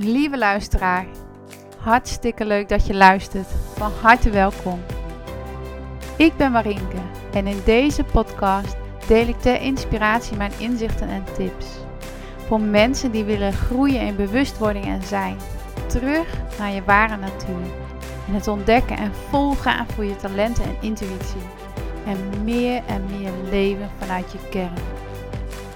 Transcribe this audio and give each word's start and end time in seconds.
Lieve 0.00 0.38
luisteraar, 0.38 1.06
hartstikke 1.78 2.44
leuk 2.44 2.68
dat 2.68 2.86
je 2.86 2.94
luistert. 2.94 3.48
Van 3.76 3.92
harte 4.00 4.30
welkom. 4.30 4.80
Ik 6.16 6.36
ben 6.36 6.52
Marinke 6.52 6.96
en 7.32 7.46
in 7.46 7.60
deze 7.64 8.04
podcast 8.04 8.76
deel 9.06 9.26
ik 9.26 9.40
ter 9.40 9.60
inspiratie 9.60 10.36
mijn 10.36 10.52
inzichten 10.58 11.08
en 11.08 11.24
tips. 11.36 11.66
Voor 12.46 12.60
mensen 12.60 13.10
die 13.10 13.24
willen 13.24 13.52
groeien 13.52 14.00
in 14.00 14.16
bewustwording 14.16 14.84
en 14.84 15.02
zijn. 15.02 15.36
Terug 15.86 16.26
naar 16.58 16.70
je 16.70 16.82
ware 16.84 17.16
natuur. 17.16 17.66
En 18.26 18.34
het 18.34 18.48
ontdekken 18.48 18.96
en 18.96 19.12
volgaan 19.30 19.86
voor 19.88 20.04
je 20.04 20.16
talenten 20.16 20.64
en 20.64 20.76
intuïtie. 20.80 21.42
En 22.06 22.44
meer 22.44 22.82
en 22.86 23.04
meer 23.18 23.32
leven 23.50 23.90
vanuit 23.98 24.32
je 24.32 24.38
kern. 24.50 24.78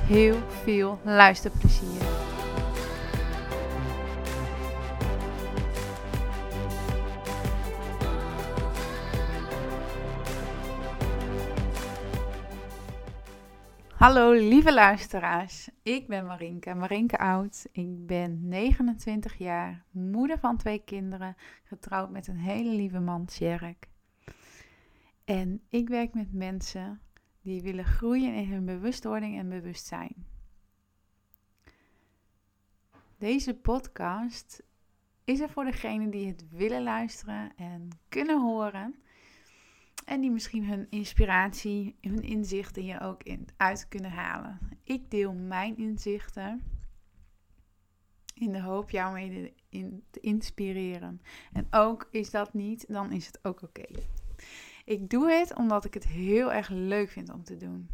Heel 0.07 0.37
veel 0.65 0.99
luisterplezier. 1.03 2.22
Hallo 14.03 14.33
lieve 14.33 14.73
luisteraars, 14.73 15.69
ik 15.83 16.07
ben 16.07 16.27
Marinke, 16.27 16.75
Marinke 16.75 17.19
Oud. 17.19 17.67
Ik 17.73 18.07
ben 18.07 18.49
29 18.49 19.39
jaar, 19.39 19.85
moeder 19.91 20.39
van 20.39 20.57
twee 20.57 20.79
kinderen, 20.85 21.37
getrouwd 21.65 22.11
met 22.11 22.27
een 22.27 22.39
hele 22.39 22.71
lieve 22.71 23.01
man, 23.01 23.29
Sjerk. 23.31 23.89
En 25.25 25.63
ik 25.69 25.89
werk 25.89 26.15
met 26.15 26.33
mensen 26.33 27.01
die 27.43 27.63
willen 27.63 27.85
groeien 27.85 28.35
in 28.35 28.53
hun 28.53 28.65
bewustwording 28.65 29.39
en 29.39 29.49
bewustzijn. 29.49 30.27
Deze 33.19 33.55
podcast 33.55 34.63
is 35.25 35.41
er 35.41 35.51
voor 35.51 35.65
degenen 35.65 36.11
die 36.11 36.27
het 36.27 36.45
willen 36.51 36.83
luisteren 36.83 37.57
en 37.57 37.89
kunnen 38.09 38.41
horen 38.41 38.95
en 40.05 40.21
die 40.21 40.31
misschien 40.31 40.65
hun 40.65 40.87
inspiratie, 40.91 41.97
hun 42.01 42.23
inzichten 42.23 42.85
je 42.85 43.01
ook 43.01 43.23
in, 43.23 43.49
uit 43.57 43.89
kunnen 43.89 44.11
halen. 44.11 44.59
Ik 44.85 45.11
deel 45.11 45.33
mijn 45.33 45.77
inzichten 45.77 46.63
in 48.35 48.53
de 48.53 48.61
hoop 48.61 48.91
jou 48.91 49.13
mee 49.13 49.55
in 49.69 50.05
te 50.11 50.21
inspireren. 50.21 51.23
En 51.53 51.67
ook 51.71 52.09
is 52.11 52.31
dat 52.31 52.55
niet, 52.55 52.85
dan 52.89 53.13
is 53.13 53.27
het 53.27 53.39
ook 53.43 53.63
oké. 53.63 53.87
Ik 54.85 55.11
doe 55.11 55.31
het 55.31 55.55
omdat 55.55 55.85
ik 55.85 55.95
het 55.95 56.07
heel 56.07 56.53
erg 56.53 56.69
leuk 56.69 57.11
vind 57.11 57.33
om 57.33 57.45
te 57.45 57.57
doen. 57.57 57.89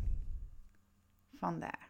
Vandaar. 1.35 1.89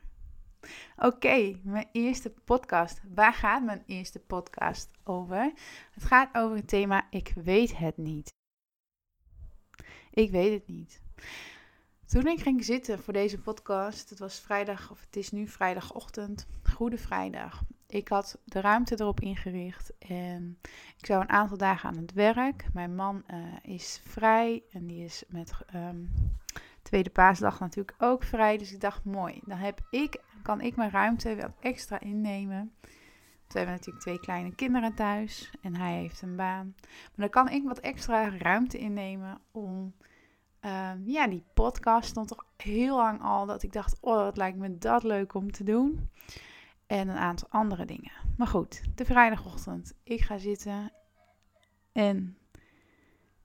Oké, 0.96 1.58
mijn 1.62 1.88
eerste 1.92 2.30
podcast. 2.44 3.00
Waar 3.14 3.34
gaat 3.34 3.64
mijn 3.64 3.82
eerste 3.86 4.18
podcast 4.18 4.90
over? 5.04 5.52
Het 5.90 6.04
gaat 6.04 6.36
over 6.36 6.56
het 6.56 6.68
thema 6.68 7.06
Ik 7.10 7.32
weet 7.34 7.78
het 7.78 7.96
niet. 7.96 8.37
Ik 10.18 10.30
weet 10.30 10.52
het 10.52 10.68
niet. 10.68 11.00
Toen 12.06 12.26
ik 12.26 12.40
ging 12.40 12.64
zitten 12.64 12.98
voor 12.98 13.12
deze 13.12 13.38
podcast, 13.38 14.10
het 14.10 14.18
was 14.18 14.40
vrijdag, 14.40 14.90
of 14.90 15.00
het 15.00 15.16
is 15.16 15.30
nu 15.30 15.48
vrijdagochtend, 15.48 16.46
Goede 16.62 16.98
Vrijdag. 16.98 17.62
Ik 17.86 18.08
had 18.08 18.38
de 18.44 18.60
ruimte 18.60 19.00
erop 19.00 19.20
ingericht 19.20 19.92
en 19.98 20.58
ik 20.98 21.06
zou 21.06 21.20
een 21.20 21.28
aantal 21.28 21.56
dagen 21.56 21.88
aan 21.88 21.96
het 21.96 22.12
werk. 22.12 22.66
Mijn 22.72 22.94
man 22.94 23.24
uh, 23.30 23.36
is 23.62 24.00
vrij 24.04 24.62
en 24.72 24.86
die 24.86 25.04
is 25.04 25.24
met 25.28 25.52
um, 25.74 26.10
tweede 26.82 27.10
paasdag 27.10 27.60
natuurlijk 27.60 28.02
ook 28.02 28.22
vrij. 28.22 28.58
Dus 28.58 28.72
ik 28.72 28.80
dacht, 28.80 29.04
mooi, 29.04 29.40
dan 29.44 29.58
heb 29.58 29.80
ik, 29.90 30.20
kan 30.42 30.60
ik 30.60 30.76
mijn 30.76 30.90
ruimte 30.90 31.36
wat 31.36 31.52
extra 31.60 32.00
innemen. 32.00 32.72
We 33.48 33.58
hebben 33.58 33.74
natuurlijk 33.74 34.04
twee 34.04 34.20
kleine 34.20 34.54
kinderen 34.54 34.94
thuis 34.94 35.50
en 35.60 35.76
hij 35.76 35.94
heeft 35.94 36.22
een 36.22 36.36
baan. 36.36 36.74
Maar 36.80 37.28
dan 37.28 37.30
kan 37.30 37.48
ik 37.48 37.64
wat 37.64 37.78
extra 37.78 38.28
ruimte 38.28 38.78
innemen 38.78 39.40
om 39.50 39.94
Ehm, 40.60 40.98
ja, 41.04 41.26
die 41.26 41.44
podcast 41.54 42.08
stond 42.08 42.28
toch 42.28 42.44
heel 42.56 42.96
lang 42.96 43.22
al 43.22 43.46
dat 43.46 43.62
ik 43.62 43.72
dacht, 43.72 43.96
oh, 44.00 44.26
het 44.26 44.36
lijkt 44.36 44.58
me 44.58 44.78
dat 44.78 45.02
leuk 45.02 45.34
om 45.34 45.52
te 45.52 45.64
doen. 45.64 46.10
En 46.86 47.08
een 47.08 47.16
aantal 47.16 47.48
andere 47.50 47.84
dingen. 47.84 48.12
Maar 48.36 48.46
goed, 48.46 48.82
de 48.94 49.04
vrijdagochtend. 49.04 49.94
Ik 50.02 50.20
ga 50.20 50.38
zitten. 50.38 50.92
En 51.92 52.38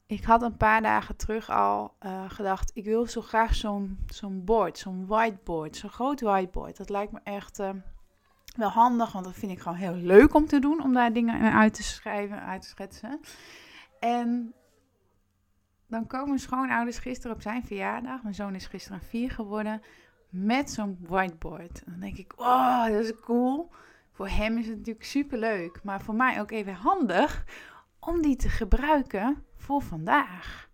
ik 0.05 0.23
had 0.23 0.41
een 0.41 0.57
paar 0.57 0.81
dagen 0.81 1.15
terug 1.15 1.49
al 1.49 1.95
uh, 2.05 2.23
gedacht, 2.27 2.71
ik 2.73 2.85
wil 2.85 3.05
zo 3.05 3.21
graag 3.21 3.55
zo'n 3.55 3.99
zo'n 4.07 4.43
board, 4.43 4.77
zo'n 4.77 5.07
whiteboard, 5.07 5.75
zo'n 5.75 5.89
groot 5.89 6.21
whiteboard. 6.21 6.77
Dat 6.77 6.89
lijkt 6.89 7.11
me 7.11 7.19
echt 7.23 7.59
uh, 7.59 7.69
wel 8.55 8.69
handig, 8.69 9.11
want 9.11 9.25
dat 9.25 9.33
vind 9.33 9.51
ik 9.51 9.59
gewoon 9.59 9.77
heel 9.77 9.95
leuk 9.95 10.33
om 10.33 10.47
te 10.47 10.59
doen, 10.59 10.83
om 10.83 10.93
daar 10.93 11.13
dingen 11.13 11.53
uit 11.53 11.73
te 11.73 11.83
schrijven, 11.83 12.43
uit 12.43 12.61
te 12.61 12.67
schetsen. 12.67 13.19
En 13.99 14.53
dan 15.93 16.07
komen 16.07 16.39
schoonouders 16.39 16.97
gisteren 16.97 17.35
op 17.35 17.41
zijn 17.41 17.65
verjaardag. 17.65 18.23
Mijn 18.23 18.35
zoon 18.35 18.55
is 18.55 18.65
gisteren 18.65 19.01
vier 19.01 19.31
geworden. 19.31 19.81
Met 20.29 20.71
zo'n 20.71 20.97
whiteboard. 20.99 21.85
Dan 21.85 21.99
denk 21.99 22.17
ik, 22.17 22.33
oh, 22.35 22.85
dat 22.85 23.03
is 23.03 23.19
cool. 23.19 23.71
Voor 24.11 24.27
hem 24.27 24.57
is 24.57 24.67
het 24.67 24.77
natuurlijk 24.77 25.05
super 25.05 25.37
leuk. 25.37 25.83
Maar 25.83 26.01
voor 26.01 26.15
mij 26.15 26.39
ook 26.39 26.51
even 26.51 26.73
handig 26.73 27.45
om 27.99 28.21
die 28.21 28.35
te 28.35 28.49
gebruiken 28.49 29.45
voor 29.55 29.81
vandaag. 29.81 30.69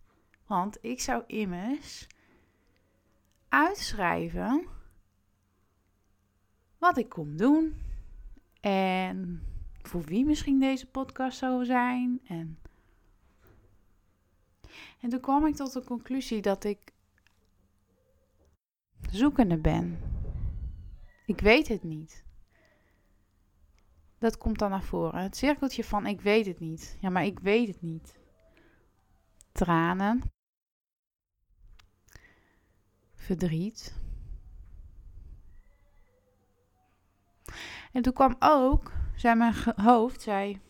Want 0.48 0.78
ik 0.82 1.02
zou 1.02 1.24
immers 1.28 2.08
uitschrijven 3.50 4.66
wat 6.78 6.98
ik 6.98 7.10
kom 7.10 7.38
doen. 7.38 7.76
En 8.62 9.44
voor 9.82 10.02
wie 10.02 10.26
misschien 10.26 10.60
deze 10.60 10.88
podcast 10.88 11.38
zou 11.38 11.66
zijn. 11.66 12.20
En 12.28 12.60
en 15.02 15.10
toen 15.10 15.20
kwam 15.20 15.46
ik 15.46 15.56
tot 15.56 15.74
de 15.74 15.84
conclusie 15.84 16.42
dat 16.42 16.64
ik 16.64 16.94
zoekende 19.12 19.58
ben. 19.58 20.00
Ik 21.26 21.40
weet 21.40 21.68
het 21.68 21.84
niet. 21.84 22.24
Dat 24.18 24.38
komt 24.38 24.60
dan 24.60 24.70
naar 24.70 24.84
voren. 24.84 25.22
Het 25.22 25.38
cirkeltje 25.38 25.84
van 25.84 26.06
ik 26.06 26.22
weet 26.22 26.46
het 26.46 26.60
niet. 26.60 26.98
Ja, 27.00 27.10
maar 27.10 27.26
ik 27.26 27.40
weet 27.40 27.68
het 27.68 27.82
niet. 27.82 28.20
Tranen. 29.52 30.22
Verdriet. 33.16 33.98
En 37.92 38.02
toen 38.02 38.14
kwam 38.14 38.36
ook, 38.40 38.92
zei 39.16 39.36
mijn 39.36 39.54
hoofd, 39.76 40.22
zei, 40.22 40.62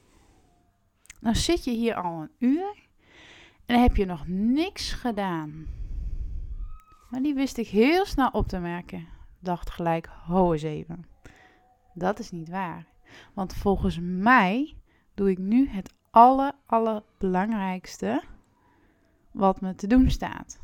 nou 1.20 1.36
zit 1.36 1.64
je 1.64 1.72
hier 1.72 1.96
al 1.96 2.22
een 2.22 2.32
uur 2.38 2.89
en 3.70 3.82
heb 3.82 3.96
je 3.96 4.06
nog 4.06 4.28
niks 4.28 4.92
gedaan. 4.92 5.68
Maar 7.10 7.22
die 7.22 7.34
wist 7.34 7.58
ik 7.58 7.68
heel 7.68 8.06
snel 8.06 8.30
op 8.30 8.48
te 8.48 8.60
merken. 8.60 9.08
Dacht 9.40 9.70
gelijk, 9.70 10.10
ho 10.26 10.54
even. 10.54 11.06
Dat 11.94 12.20
is 12.20 12.32
niet 12.32 12.50
waar. 12.50 12.86
Want 13.34 13.54
volgens 13.54 14.00
mij 14.02 14.76
doe 15.14 15.30
ik 15.30 15.38
nu 15.38 15.70
het 15.70 15.94
aller, 16.12 16.52
allerbelangrijkste 16.66 18.24
wat 19.32 19.62
me 19.62 19.76
te 19.76 19.88
doen 19.88 20.10
staat. 20.10 20.60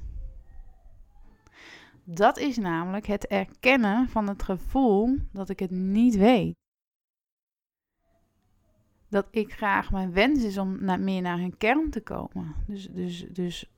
Dat 2.04 2.38
is 2.38 2.58
namelijk 2.58 3.06
het 3.06 3.28
erkennen 3.28 4.10
van 4.10 4.28
het 4.28 4.44
gevoel 4.44 5.18
dat 5.32 5.50
ik 5.50 5.60
het 5.60 5.72
niet 5.72 6.16
weet 6.16 6.56
dat 9.10 9.28
ik 9.32 9.54
graag 9.54 9.92
mijn 9.92 10.14
wens 10.14 10.44
is 10.44 10.58
om 10.58 11.04
meer 11.04 11.22
naar 11.22 11.40
hun 11.40 11.58
kern 11.58 11.90
te 11.90 12.02
komen. 12.02 12.56
Dus, 12.68 12.88
dus, 12.92 13.26
dus 13.30 13.70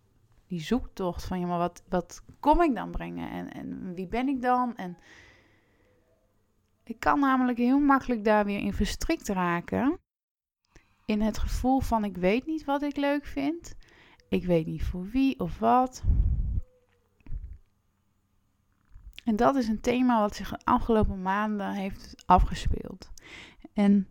die 0.48 0.62
zoektocht 0.62 1.26
van, 1.26 1.40
ja, 1.40 1.48
maar 1.48 1.58
wat, 1.58 1.84
wat 1.90 2.24
kom 2.40 2.62
ik 2.62 2.76
dan 2.76 2.92
brengen? 2.92 3.30
En, 3.30 3.52
en 3.52 3.94
wie 3.94 4.08
ben 4.08 4.28
ik 4.28 4.42
dan? 4.42 4.76
En 4.76 4.98
ik 6.84 7.00
kan 7.00 7.20
namelijk 7.20 7.58
heel 7.58 7.80
makkelijk 7.80 8.24
daar 8.24 8.46
weer 8.46 8.60
in 8.60 8.74
verstrikt 8.74 9.28
raken. 9.28 10.00
In 11.06 11.22
het 11.22 11.38
gevoel 11.38 11.80
van, 11.80 12.04
ik 12.04 12.18
weet 12.18 12.46
niet 12.46 12.66
wat 12.66 12.82
ik 12.82 12.96
leuk 12.96 13.26
vind. 13.26 13.76
Ik 14.30 14.46
weet 14.46 14.66
niet 14.66 14.84
voor 14.84 15.10
wie 15.10 15.40
of 15.40 15.60
wat. 15.60 16.04
En 19.24 19.36
dat 19.36 19.56
is 19.56 19.68
een 19.68 19.82
thema 19.82 20.20
wat 20.20 20.36
zich 20.36 20.50
de 20.50 20.60
afgelopen 20.64 21.22
maanden 21.22 21.74
heeft 21.74 22.24
afgespeeld. 22.26 23.12
En 23.74 24.10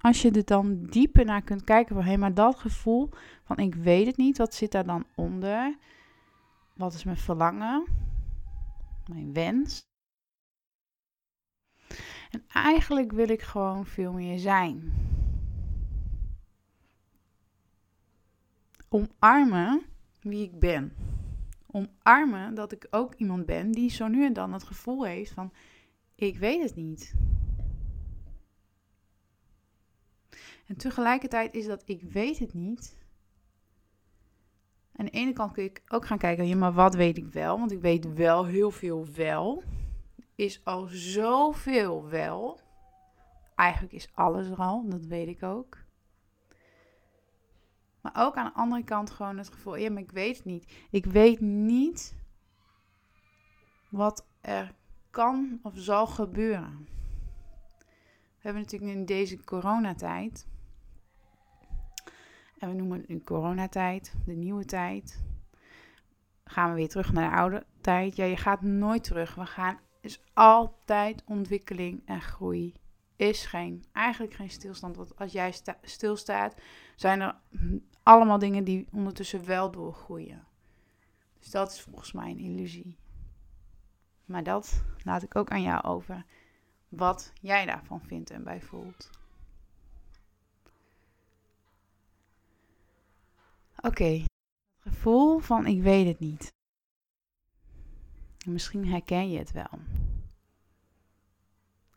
als 0.00 0.22
je 0.22 0.30
er 0.30 0.44
dan 0.44 0.84
dieper 0.84 1.24
naar 1.24 1.42
kunt 1.42 1.64
kijken 1.64 1.94
van 1.94 2.04
hé, 2.04 2.16
maar 2.16 2.34
dat 2.34 2.58
gevoel 2.58 3.10
van 3.44 3.56
ik 3.56 3.74
weet 3.74 4.06
het 4.06 4.16
niet, 4.16 4.38
wat 4.38 4.54
zit 4.54 4.72
daar 4.72 4.86
dan 4.86 5.06
onder? 5.14 5.76
Wat 6.74 6.94
is 6.94 7.04
mijn 7.04 7.16
verlangen? 7.16 7.84
Mijn 9.06 9.32
wens? 9.32 9.86
En 12.30 12.44
eigenlijk 12.48 13.12
wil 13.12 13.28
ik 13.28 13.42
gewoon 13.42 13.86
veel 13.86 14.12
meer 14.12 14.38
zijn. 14.38 14.92
Omarmen 18.88 19.82
wie 20.20 20.42
ik 20.42 20.58
ben. 20.58 20.92
Omarmen 21.66 22.54
dat 22.54 22.72
ik 22.72 22.86
ook 22.90 23.14
iemand 23.14 23.46
ben 23.46 23.72
die 23.72 23.90
zo 23.90 24.08
nu 24.08 24.24
en 24.24 24.32
dan 24.32 24.52
het 24.52 24.62
gevoel 24.62 25.04
heeft 25.04 25.32
van 25.32 25.52
ik 26.14 26.38
weet 26.38 26.62
het 26.62 26.76
niet. 26.76 27.14
En 30.68 30.76
tegelijkertijd 30.76 31.54
is 31.54 31.66
dat 31.66 31.82
ik 31.84 32.02
weet 32.02 32.38
het 32.38 32.54
niet. 32.54 32.96
Aan 34.96 35.04
de 35.04 35.10
ene 35.10 35.32
kant 35.32 35.52
kun 35.52 35.62
je 35.62 35.72
ook 35.88 36.06
gaan 36.06 36.18
kijken, 36.18 36.58
maar 36.58 36.72
wat 36.72 36.94
weet 36.94 37.16
ik 37.16 37.26
wel? 37.26 37.58
Want 37.58 37.72
ik 37.72 37.80
weet 37.80 38.14
wel 38.14 38.44
heel 38.46 38.70
veel 38.70 39.06
wel. 39.14 39.62
Is 40.34 40.64
al 40.64 40.86
zoveel 40.86 42.08
wel. 42.08 42.60
Eigenlijk 43.54 43.92
is 43.92 44.08
alles 44.14 44.48
er 44.48 44.56
al, 44.56 44.88
dat 44.88 45.06
weet 45.06 45.28
ik 45.28 45.42
ook. 45.42 45.78
Maar 48.00 48.12
ook 48.26 48.34
aan 48.34 48.44
de 48.44 48.54
andere 48.54 48.84
kant 48.84 49.10
gewoon 49.10 49.38
het 49.38 49.52
gevoel, 49.52 49.76
ja, 49.76 49.90
maar 49.90 50.02
ik 50.02 50.10
weet 50.10 50.36
het 50.36 50.44
niet. 50.44 50.72
Ik 50.90 51.04
weet 51.04 51.40
niet 51.40 52.16
wat 53.90 54.26
er 54.40 54.74
kan 55.10 55.58
of 55.62 55.72
zal 55.76 56.06
gebeuren. 56.06 56.88
We 58.08 58.44
hebben 58.44 58.62
natuurlijk 58.62 58.92
nu 58.92 58.98
in 58.98 59.06
deze 59.06 59.44
coronatijd, 59.44 60.48
en 62.58 62.68
we 62.68 62.74
noemen 62.74 62.98
het 62.98 63.08
nu 63.08 63.22
coronatijd, 63.24 64.14
de 64.24 64.34
nieuwe 64.34 64.64
tijd, 64.64 65.22
gaan 66.44 66.70
we 66.70 66.76
weer 66.76 66.88
terug 66.88 67.12
naar 67.12 67.30
de 67.30 67.36
oude 67.36 67.66
tijd. 67.80 68.16
Ja, 68.16 68.24
je 68.24 68.36
gaat 68.36 68.62
nooit 68.62 69.04
terug. 69.04 69.34
We 69.34 69.46
gaan, 69.46 69.78
is 70.00 70.20
altijd 70.32 71.22
ontwikkeling 71.26 72.02
en 72.04 72.20
groei. 72.20 72.74
Is 73.16 73.46
geen, 73.46 73.84
eigenlijk 73.92 74.34
geen 74.34 74.50
stilstand. 74.50 74.96
Want 74.96 75.18
als 75.18 75.32
jij 75.32 75.54
stilstaat, 75.82 76.54
zijn 76.96 77.20
er 77.20 77.36
allemaal 78.02 78.38
dingen 78.38 78.64
die 78.64 78.86
ondertussen 78.92 79.46
wel 79.46 79.70
doorgroeien. 79.70 80.46
Dus 81.38 81.50
dat 81.50 81.72
is 81.72 81.80
volgens 81.80 82.12
mij 82.12 82.30
een 82.30 82.38
illusie. 82.38 82.98
Maar 84.24 84.42
dat 84.42 84.84
laat 85.04 85.22
ik 85.22 85.36
ook 85.36 85.50
aan 85.50 85.62
jou 85.62 85.84
over. 85.84 86.24
Wat 86.88 87.32
jij 87.40 87.66
daarvan 87.66 88.00
vindt 88.00 88.30
en 88.30 88.44
bij 88.44 88.60
voelt. 88.62 89.10
Oké, 93.82 94.04
het 94.04 94.28
gevoel 94.78 95.38
van 95.38 95.66
ik 95.66 95.82
weet 95.82 96.06
het 96.06 96.18
niet. 96.18 96.52
Misschien 98.46 98.86
herken 98.86 99.30
je 99.30 99.38
het 99.38 99.52
wel. 99.52 99.78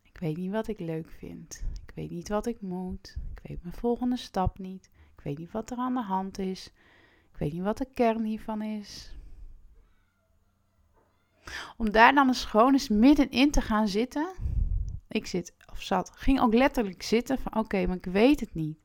Ik 0.01 0.17
weet 0.17 0.37
niet 0.37 0.51
wat 0.51 0.67
ik 0.67 0.79
leuk 0.79 1.09
vind. 1.09 1.63
Ik 1.87 1.91
weet 1.95 2.09
niet 2.09 2.29
wat 2.29 2.45
ik 2.45 2.61
moet. 2.61 3.17
Ik 3.31 3.39
weet 3.43 3.63
mijn 3.63 3.75
volgende 3.75 4.17
stap 4.17 4.59
niet. 4.59 4.89
Ik 5.17 5.23
weet 5.23 5.37
niet 5.37 5.51
wat 5.51 5.71
er 5.71 5.77
aan 5.77 5.93
de 5.93 6.01
hand 6.01 6.39
is. 6.39 6.67
Ik 7.31 7.37
weet 7.37 7.53
niet 7.53 7.63
wat 7.63 7.77
de 7.77 7.87
kern 7.93 8.23
hiervan 8.23 8.61
is. 8.61 9.15
Om 11.77 11.91
daar 11.91 12.13
dan 12.13 12.27
eens 12.27 12.45
gewoon 12.45 12.73
eens 12.73 12.89
middenin 12.89 13.51
te 13.51 13.61
gaan 13.61 13.87
zitten. 13.87 14.33
Ik 15.07 15.25
zit, 15.25 15.55
of 15.71 15.81
zat, 15.81 16.11
ging 16.15 16.39
ook 16.39 16.53
letterlijk 16.53 17.03
zitten 17.03 17.37
van 17.39 17.55
oké, 17.55 17.85
maar 17.87 17.97
ik 17.97 18.05
weet 18.05 18.39
het 18.39 18.53
niet. 18.53 18.79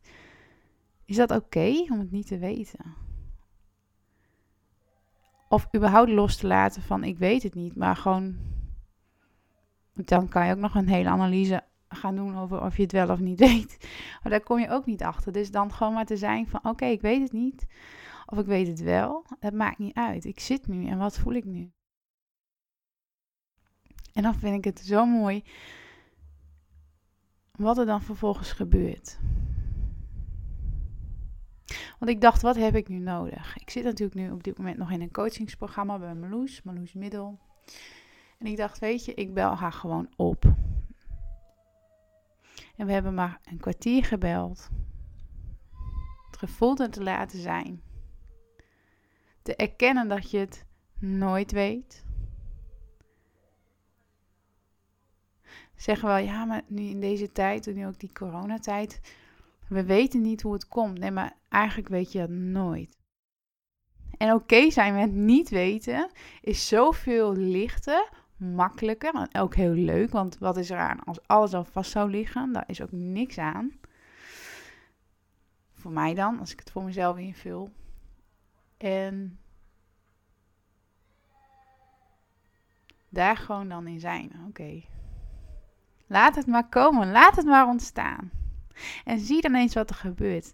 Is 1.07 1.17
dat 1.17 1.31
oké 1.31 1.87
om 1.89 1.99
het 1.99 2.11
niet 2.11 2.27
te 2.27 2.39
weten? 2.39 2.95
Of 5.49 5.69
überhaupt 5.77 6.11
los 6.11 6.37
te 6.37 6.47
laten 6.47 6.83
van 6.83 7.05
ik 7.05 7.19
weet 7.19 7.43
het 7.43 7.55
niet, 7.55 7.77
maar 7.77 7.97
gewoon. 7.97 8.37
Dan 9.93 10.29
kan 10.29 10.47
je 10.47 10.53
ook 10.53 10.59
nog 10.59 10.75
een 10.75 10.89
hele 10.89 11.09
analyse 11.09 11.65
gaan 11.89 12.17
doen 12.17 12.37
over 12.37 12.63
of 12.63 12.77
je 12.77 12.83
het 12.83 12.93
wel 12.93 13.09
of 13.09 13.19
niet 13.19 13.39
weet. 13.49 13.89
Maar 14.23 14.33
daar 14.33 14.41
kom 14.41 14.59
je 14.59 14.71
ook 14.71 14.87
niet 14.87 15.03
achter. 15.03 15.33
Dus 15.33 15.51
dan 15.51 15.73
gewoon 15.73 15.93
maar 15.93 16.07
te 16.07 16.17
zijn 16.17 16.49
van 16.49 16.65
oké, 16.65 16.85
ik 16.85 17.01
weet 17.01 17.23
het 17.23 17.33
niet. 17.33 17.67
Of 18.27 18.39
ik 18.39 18.47
weet 18.47 18.67
het 18.67 18.81
wel. 18.81 19.27
Het 19.41 19.55
maakt 19.55 19.79
niet 19.79 19.95
uit. 19.95 20.25
Ik 20.25 20.41
zit 20.41 20.67
nu 20.67 20.87
en 20.87 20.99
wat 20.99 21.19
voel 21.19 21.33
ik 21.33 21.45
nu? 21.45 21.71
En 24.13 24.23
dan 24.23 24.35
vind 24.35 24.57
ik 24.57 24.65
het 24.65 24.87
zo 24.87 25.07
mooi 25.07 25.45
wat 27.53 27.79
er 27.79 27.87
dan 27.87 28.03
vervolgens 28.03 28.53
gebeurt. 28.53 29.19
Want 31.99 32.11
ik 32.11 32.21
dacht, 32.21 32.43
wat 32.43 32.57
heb 32.57 32.75
ik 32.75 32.89
nu 32.89 32.99
nodig? 32.99 33.57
Ik 33.57 33.71
zit 33.71 33.85
natuurlijk 33.85 34.21
nu 34.21 34.31
op 34.31 34.43
dit 34.43 34.59
moment 34.59 34.77
nog 34.77 34.91
in 34.91 35.01
een 35.01 35.11
coachingsprogramma 35.11 35.99
bij 35.99 36.15
Marloes, 36.15 36.63
Marloes 36.63 36.93
Middel. 36.93 37.39
En 38.39 38.47
ik 38.47 38.57
dacht, 38.57 38.79
weet 38.79 39.05
je, 39.05 39.15
ik 39.15 39.35
bel 39.35 39.55
haar 39.55 39.73
gewoon 39.73 40.09
op. 40.17 40.45
En 42.77 42.87
we 42.87 42.93
hebben 42.93 43.15
maar 43.15 43.41
een 43.45 43.61
kwartier 43.61 44.05
gebeld. 44.05 44.69
Het 46.27 46.37
gevoel 46.39 46.75
te 46.75 47.03
laten 47.03 47.41
zijn. 47.41 47.83
Te 49.43 49.57
erkennen 49.57 50.09
dat 50.09 50.31
je 50.31 50.39
het 50.39 50.65
nooit 50.99 51.53
weet. 51.53 52.05
Zeggen 55.75 56.09
wel, 56.09 56.17
ja, 56.17 56.45
maar 56.45 56.63
nu 56.67 56.83
in 56.83 57.01
deze 57.01 57.33
tijd, 57.33 57.75
nu 57.75 57.87
ook 57.87 57.99
die 57.99 58.13
coronatijd, 58.13 59.01
we 59.69 59.85
weten 59.85 60.23
niet 60.23 60.43
hoe 60.43 60.53
het 60.53 60.69
komt. 60.69 60.99
Nee, 60.99 61.11
maar 61.11 61.37
eigenlijk 61.49 61.89
weet 61.89 62.13
je 62.13 62.19
dat 62.19 62.29
nooit. 62.29 62.97
En 64.17 64.33
oké 64.33 64.71
zijn 64.71 64.95
met 64.95 65.13
niet 65.13 65.49
weten 65.49 66.11
is 66.41 66.69
zoveel 66.69 67.33
lichter, 67.33 68.09
makkelijker 68.37 69.15
en 69.15 69.41
ook 69.41 69.55
heel 69.55 69.73
leuk. 69.73 70.11
Want 70.11 70.39
wat 70.39 70.57
is 70.57 70.71
er 70.71 70.79
aan 70.79 71.05
als 71.05 71.27
alles 71.27 71.55
al 71.55 71.65
vast 71.65 71.91
zou 71.91 72.11
liggen? 72.11 72.53
Daar 72.53 72.65
is 72.67 72.83
ook 72.83 72.93
niks 72.93 73.39
aan. 73.39 73.73
Voor 75.73 75.93
mij 75.93 76.15
dan, 76.15 76.39
als 76.39 76.53
ik 76.53 76.59
het 76.59 76.71
voor 76.71 76.83
mezelf 76.83 77.19
invul. 77.19 77.71
En 78.77 79.39
daar 83.09 83.37
gewoon 83.37 83.69
dan 83.69 83.87
in 83.87 84.01
zijn. 84.01 84.33
Oké. 84.49 84.83
Laat 86.07 86.35
het 86.35 86.47
maar 86.47 86.69
komen. 86.69 87.11
Laat 87.11 87.37
het 87.37 87.47
maar 87.47 87.67
ontstaan. 87.67 88.31
En 89.05 89.19
zie 89.19 89.41
dan 89.41 89.55
eens 89.55 89.75
wat 89.75 89.91
er 89.91 89.97
gebeurt. 89.97 90.53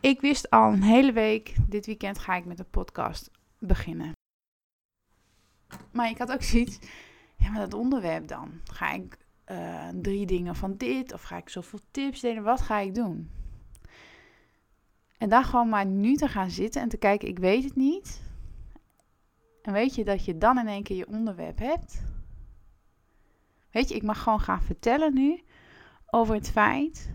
Ik 0.00 0.20
wist 0.20 0.50
al 0.50 0.72
een 0.72 0.82
hele 0.82 1.12
week, 1.12 1.54
dit 1.68 1.86
weekend 1.86 2.18
ga 2.18 2.36
ik 2.36 2.44
met 2.44 2.58
een 2.58 2.70
podcast 2.70 3.30
beginnen. 3.58 4.12
Maar 5.92 6.08
ik 6.08 6.18
had 6.18 6.32
ook 6.32 6.42
zoiets, 6.42 6.78
ja, 7.36 7.50
maar 7.50 7.60
dat 7.60 7.74
onderwerp 7.74 8.28
dan. 8.28 8.60
Ga 8.64 8.92
ik 8.92 9.16
uh, 9.46 9.88
drie 9.88 10.26
dingen 10.26 10.56
van 10.56 10.76
dit 10.76 11.12
of 11.12 11.22
ga 11.22 11.36
ik 11.36 11.48
zoveel 11.48 11.80
tips 11.90 12.20
delen? 12.20 12.42
Wat 12.42 12.60
ga 12.60 12.78
ik 12.78 12.94
doen? 12.94 13.30
En 15.18 15.28
dan 15.28 15.44
gewoon 15.44 15.68
maar 15.68 15.86
nu 15.86 16.14
te 16.14 16.28
gaan 16.28 16.50
zitten 16.50 16.82
en 16.82 16.88
te 16.88 16.96
kijken, 16.96 17.28
ik 17.28 17.38
weet 17.38 17.64
het 17.64 17.76
niet. 17.76 18.22
En 19.62 19.72
weet 19.72 19.94
je 19.94 20.04
dat 20.04 20.24
je 20.24 20.38
dan 20.38 20.58
in 20.58 20.68
één 20.68 20.82
keer 20.82 20.96
je 20.96 21.06
onderwerp 21.06 21.58
hebt? 21.58 22.02
Weet 23.70 23.88
je, 23.88 23.94
ik 23.94 24.02
mag 24.02 24.22
gewoon 24.22 24.40
gaan 24.40 24.62
vertellen 24.62 25.14
nu 25.14 25.42
over 26.06 26.34
het 26.34 26.50
feit 26.50 27.12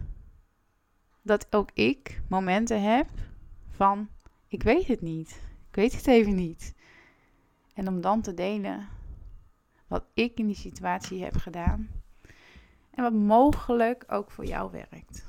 dat 1.27 1.47
ook 1.49 1.69
ik 1.73 2.21
momenten 2.29 2.81
heb 2.81 3.07
van 3.69 4.09
ik 4.47 4.63
weet 4.63 4.87
het 4.87 5.01
niet. 5.01 5.41
Ik 5.69 5.75
weet 5.75 5.95
het 5.95 6.07
even 6.07 6.35
niet. 6.35 6.75
En 7.73 7.87
om 7.87 8.01
dan 8.01 8.21
te 8.21 8.33
delen 8.33 8.87
wat 9.87 10.05
ik 10.13 10.39
in 10.39 10.45
die 10.45 10.55
situatie 10.55 11.23
heb 11.23 11.35
gedaan. 11.35 11.89
En 12.89 13.03
wat 13.03 13.13
mogelijk 13.13 14.03
ook 14.07 14.31
voor 14.31 14.45
jou 14.45 14.71
werkt. 14.71 15.25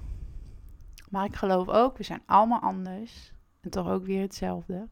Maar 1.11 1.25
ik 1.25 1.37
geloof 1.37 1.69
ook, 1.69 1.97
we 1.97 2.03
zijn 2.03 2.23
allemaal 2.27 2.61
anders. 2.61 3.33
En 3.61 3.71
toch 3.71 3.89
ook 3.89 4.05
weer 4.05 4.21
hetzelfde. 4.21 4.89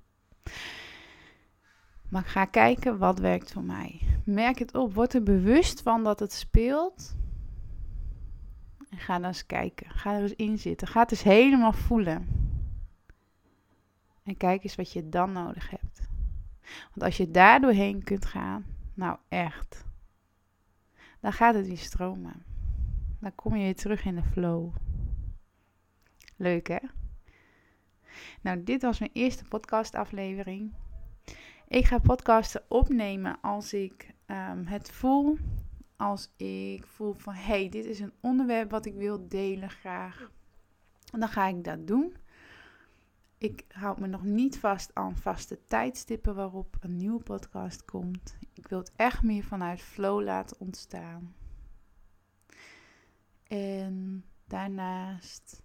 Maar 2.09 2.25
ga 2.25 2.45
kijken 2.45 2.99
wat 2.99 3.19
werkt 3.19 3.53
voor 3.53 3.65
mij. 3.65 4.01
Merk 4.25 4.59
het 4.59 4.75
op. 4.75 4.95
Word 4.95 5.15
er 5.15 5.23
bewust 5.23 5.83
van 5.83 6.05
dat 6.05 6.21
het 6.21 6.33
speelt. 6.33 7.17
Ga 8.97 9.19
dan 9.19 9.27
eens 9.27 9.47
kijken. 9.47 9.91
Ga 9.91 10.15
er 10.15 10.23
eens 10.23 10.35
in 10.35 10.59
zitten. 10.59 10.89
Ga 10.89 11.01
het 11.01 11.11
eens 11.11 11.23
helemaal 11.23 11.73
voelen. 11.73 12.29
En 14.23 14.37
kijk 14.37 14.63
eens 14.63 14.77
wat 14.77 14.93
je 14.93 15.09
dan 15.09 15.33
nodig 15.33 15.71
hebt. 15.71 16.09
Want 16.61 17.03
als 17.03 17.17
je 17.17 17.31
daar 17.31 17.61
doorheen 17.61 18.05
kunt 18.05 18.27
gaan, 18.27 18.67
nou 18.95 19.19
echt, 19.29 19.85
dan 21.21 21.33
gaat 21.33 21.55
het 21.55 21.67
weer 21.67 21.79
stromen. 21.79 22.45
Dan 23.21 23.35
kom 23.35 23.57
je 23.57 23.63
weer 23.63 23.77
terug 23.77 24.05
in 24.05 24.15
de 24.15 24.23
flow. 24.23 24.75
Leuk 26.37 26.69
hè? 26.69 26.79
Nou, 28.41 28.63
dit 28.63 28.83
was 28.83 28.99
mijn 28.99 29.11
eerste 29.13 29.45
podcastaflevering. 29.45 30.73
Ik 31.69 31.85
ga 31.85 31.99
podcasten 31.99 32.63
opnemen 32.69 33.41
als 33.41 33.73
ik 33.73 34.15
ehm, 34.27 34.65
het 34.65 34.91
voel. 34.91 35.39
Als 35.97 36.31
ik 36.37 36.87
voel 36.87 37.13
van 37.13 37.35
hey, 37.35 37.69
dit 37.69 37.85
is 37.85 38.01
een 38.01 38.13
onderwerp 38.21 38.71
wat 38.71 38.87
ik 38.87 38.95
wil 38.95 39.29
delen 39.29 39.71
graag. 39.71 40.31
Dan 41.05 41.29
ga 41.29 41.47
ik 41.47 41.65
dat 41.65 41.87
doen. 41.87 42.17
Ik 43.39 43.65
houd 43.69 43.99
me 43.99 44.07
nog 44.07 44.23
niet 44.23 44.59
vast 44.59 44.91
aan 44.95 45.17
vaste 45.17 45.65
tijdstippen 45.65 46.35
waarop 46.35 46.77
een 46.81 46.97
nieuwe 46.97 47.23
podcast 47.23 47.85
komt. 47.85 48.37
Ik 48.53 48.69
wil 48.69 48.79
het 48.79 48.93
echt 48.97 49.23
meer 49.23 49.45
vanuit 49.45 49.81
flow 49.81 50.23
laten 50.23 50.61
ontstaan. 50.61 51.35
En 53.47 54.25
daarnaast 54.45 55.63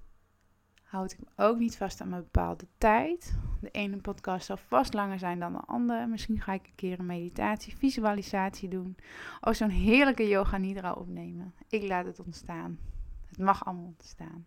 houd 0.91 1.12
ik 1.12 1.19
me 1.19 1.43
ook 1.43 1.57
niet 1.57 1.77
vast 1.77 2.01
aan 2.01 2.12
een 2.12 2.24
bepaalde 2.24 2.67
tijd. 2.77 3.38
De 3.60 3.71
ene 3.71 3.98
podcast 3.98 4.45
zal 4.45 4.57
vast 4.57 4.93
langer 4.93 5.19
zijn 5.19 5.39
dan 5.39 5.53
de 5.53 5.60
andere. 5.60 6.07
Misschien 6.07 6.41
ga 6.41 6.53
ik 6.53 6.65
een 6.65 6.75
keer 6.75 7.00
een 7.00 7.05
meditatie, 7.05 7.77
visualisatie 7.77 8.69
doen. 8.69 8.95
Of 9.41 9.55
zo'n 9.55 9.69
heerlijke 9.69 10.27
yoga 10.27 10.57
nidra 10.57 10.93
opnemen. 10.93 11.53
Ik 11.67 11.88
laat 11.88 12.05
het 12.05 12.19
ontstaan. 12.19 12.79
Het 13.27 13.38
mag 13.38 13.65
allemaal 13.65 13.86
ontstaan. 13.86 14.45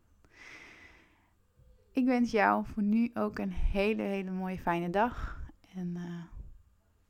ik 1.92 2.04
wens 2.04 2.30
jou 2.30 2.64
voor 2.66 2.82
nu 2.82 3.10
ook 3.14 3.38
een 3.38 3.52
hele, 3.52 4.02
hele 4.02 4.30
mooie 4.30 4.58
fijne 4.58 4.90
dag. 4.90 5.40
En 5.74 5.94
uh, 5.96 6.22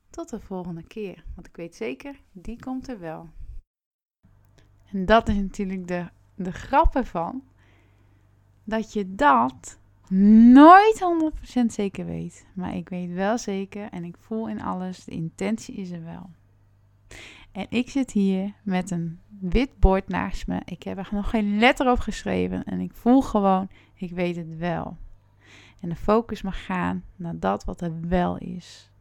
tot 0.09 0.29
de 0.29 0.39
volgende 0.39 0.83
keer. 0.83 1.23
Want 1.35 1.47
ik 1.47 1.55
weet 1.55 1.75
zeker, 1.75 2.21
die 2.31 2.59
komt 2.59 2.87
er 2.87 2.99
wel. 2.99 3.29
En 4.91 5.05
dat 5.05 5.27
is 5.27 5.35
natuurlijk 5.35 5.87
de, 5.87 6.09
de 6.35 6.51
grap 6.51 6.95
ervan. 6.95 7.43
Dat 8.65 8.93
je 8.93 9.15
dat 9.15 9.77
nooit 10.53 11.05
100% 11.61 11.65
zeker 11.65 12.05
weet. 12.05 12.45
Maar 12.53 12.75
ik 12.75 12.89
weet 12.89 13.13
wel 13.13 13.37
zeker 13.37 13.89
en 13.89 14.03
ik 14.03 14.15
voel 14.19 14.49
in 14.49 14.61
alles, 14.61 15.03
de 15.03 15.11
intentie 15.11 15.75
is 15.75 15.91
er 15.91 16.03
wel. 16.03 16.29
En 17.51 17.65
ik 17.69 17.89
zit 17.89 18.11
hier 18.11 18.53
met 18.63 18.91
een 18.91 19.19
wit 19.39 19.79
bord 19.79 20.07
naast 20.07 20.47
me. 20.47 20.61
Ik 20.65 20.83
heb 20.83 20.97
er 20.97 21.09
nog 21.11 21.29
geen 21.29 21.59
letter 21.59 21.91
op 21.91 21.99
geschreven. 21.99 22.63
En 22.63 22.79
ik 22.79 22.93
voel 22.93 23.21
gewoon, 23.21 23.69
ik 23.93 24.11
weet 24.11 24.35
het 24.35 24.57
wel. 24.57 24.97
En 25.81 25.89
de 25.89 25.95
focus 25.95 26.41
mag 26.41 26.65
gaan 26.65 27.03
naar 27.15 27.39
dat 27.39 27.63
wat 27.63 27.81
er 27.81 28.07
wel 28.07 28.37
is. 28.37 28.91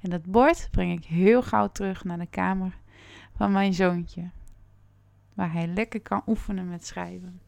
En 0.00 0.10
dat 0.10 0.24
bord 0.24 0.68
breng 0.70 0.98
ik 0.98 1.04
heel 1.04 1.42
gauw 1.42 1.68
terug 1.68 2.04
naar 2.04 2.18
de 2.18 2.26
kamer 2.26 2.78
van 3.36 3.52
mijn 3.52 3.74
zoontje. 3.74 4.30
Waar 5.34 5.52
hij 5.52 5.66
lekker 5.66 6.00
kan 6.00 6.22
oefenen 6.26 6.68
met 6.68 6.86
schrijven. 6.86 7.40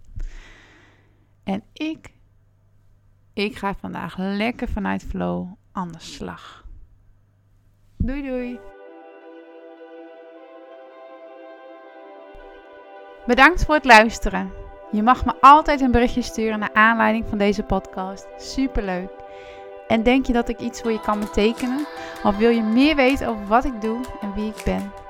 En 1.45 1.63
ik, 1.73 2.13
ik 3.33 3.57
ga 3.57 3.75
vandaag 3.75 4.17
lekker 4.19 4.69
vanuit 4.69 5.03
flow 5.03 5.53
aan 5.73 5.93
de 5.93 6.01
slag. 6.01 6.65
Doei 7.97 8.23
doei! 8.23 8.59
Bedankt 13.27 13.65
voor 13.65 13.75
het 13.75 13.85
luisteren. 13.85 14.53
Je 14.91 15.03
mag 15.03 15.25
me 15.25 15.35
altijd 15.41 15.81
een 15.81 15.91
berichtje 15.91 16.23
sturen 16.23 16.59
naar 16.59 16.73
aanleiding 16.73 17.27
van 17.29 17.39
deze 17.39 17.63
podcast. 17.63 18.27
Superleuk. 18.37 19.11
En 19.89 20.03
denk 20.03 20.27
je 20.27 20.33
dat 20.33 20.49
ik 20.49 20.61
iets 20.61 20.81
voor 20.81 20.93
je 20.93 21.01
kan 21.01 21.21
betekenen? 21.21 21.87
Of 22.23 22.37
wil 22.37 22.51
je 22.51 22.63
meer 22.63 22.97
weten 22.97 23.29
over 23.29 23.47
wat 23.47 23.65
ik 23.65 23.81
doe 23.81 24.01
en 24.21 24.35
wie 24.35 24.49
ik 24.49 24.63
ben? 24.65 25.04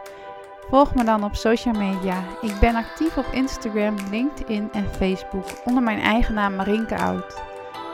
Volg 0.71 0.95
me 0.95 1.05
dan 1.05 1.25
op 1.25 1.35
social 1.35 1.75
media. 1.75 2.25
Ik 2.41 2.59
ben 2.61 2.75
actief 2.75 3.17
op 3.17 3.27
Instagram, 3.33 3.97
LinkedIn 4.11 4.69
en 4.73 4.87
Facebook 4.97 5.45
onder 5.65 5.83
mijn 5.83 6.01
eigen 6.01 6.35
naam 6.35 6.55
Marinke 6.55 6.99
Oud. 6.99 7.43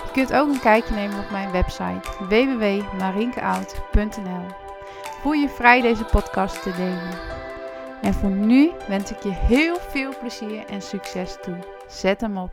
Je 0.04 0.10
kunt 0.12 0.32
ook 0.32 0.48
een 0.48 0.60
kijkje 0.60 0.94
nemen 0.94 1.18
op 1.18 1.30
mijn 1.30 1.50
website 1.50 2.00
www.marinkeout.nl. 2.28 4.46
Voel 5.20 5.32
je 5.32 5.48
vrij 5.48 5.80
deze 5.80 6.04
podcast 6.04 6.62
te 6.62 6.72
delen. 6.76 7.18
En 8.02 8.14
voor 8.14 8.30
nu 8.30 8.70
wens 8.88 9.10
ik 9.10 9.22
je 9.22 9.32
heel 9.32 9.76
veel 9.76 10.12
plezier 10.20 10.66
en 10.66 10.82
succes 10.82 11.36
toe. 11.42 11.56
Zet 11.88 12.20
hem 12.20 12.38
op. 12.38 12.52